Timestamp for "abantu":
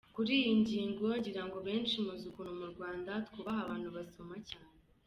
3.65-3.87